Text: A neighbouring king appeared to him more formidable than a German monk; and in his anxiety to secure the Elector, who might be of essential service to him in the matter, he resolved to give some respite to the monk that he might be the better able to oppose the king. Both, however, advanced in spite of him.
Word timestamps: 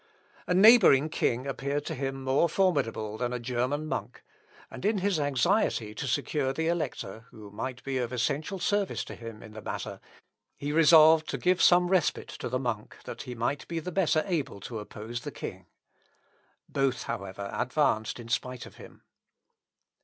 A 0.47 0.55
neighbouring 0.55 1.09
king 1.09 1.45
appeared 1.45 1.85
to 1.85 1.93
him 1.93 2.23
more 2.23 2.49
formidable 2.49 3.19
than 3.19 3.31
a 3.33 3.39
German 3.39 3.85
monk; 3.85 4.23
and 4.71 4.83
in 4.83 4.97
his 4.97 5.19
anxiety 5.19 5.93
to 5.93 6.07
secure 6.07 6.51
the 6.51 6.69
Elector, 6.69 7.27
who 7.29 7.51
might 7.51 7.83
be 7.83 7.99
of 7.99 8.11
essential 8.11 8.57
service 8.57 9.03
to 9.05 9.13
him 9.13 9.43
in 9.43 9.53
the 9.53 9.61
matter, 9.61 9.99
he 10.57 10.71
resolved 10.71 11.29
to 11.29 11.37
give 11.37 11.61
some 11.61 11.87
respite 11.87 12.29
to 12.29 12.49
the 12.49 12.57
monk 12.57 12.97
that 13.05 13.21
he 13.21 13.35
might 13.35 13.67
be 13.67 13.77
the 13.79 13.91
better 13.91 14.23
able 14.25 14.59
to 14.61 14.79
oppose 14.79 15.21
the 15.21 15.29
king. 15.29 15.67
Both, 16.67 17.03
however, 17.03 17.51
advanced 17.53 18.19
in 18.19 18.27
spite 18.27 18.65
of 18.65 18.77
him. 18.77 19.03